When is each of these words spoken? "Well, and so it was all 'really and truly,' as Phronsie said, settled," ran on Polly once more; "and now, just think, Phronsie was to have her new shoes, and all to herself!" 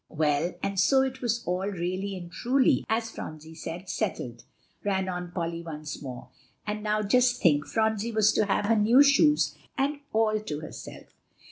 "Well, 0.09 0.55
and 0.63 0.79
so 0.79 1.03
it 1.03 1.21
was 1.21 1.43
all 1.45 1.67
'really 1.67 2.15
and 2.17 2.31
truly,' 2.31 2.83
as 2.89 3.11
Phronsie 3.11 3.53
said, 3.53 3.87
settled," 3.87 4.45
ran 4.83 5.07
on 5.07 5.29
Polly 5.31 5.61
once 5.61 6.01
more; 6.01 6.29
"and 6.65 6.81
now, 6.81 7.03
just 7.03 7.39
think, 7.39 7.67
Phronsie 7.67 8.11
was 8.11 8.33
to 8.33 8.47
have 8.47 8.65
her 8.65 8.75
new 8.75 9.03
shoes, 9.03 9.53
and 9.77 9.99
all 10.11 10.39
to 10.39 10.59
herself!" 10.61 11.13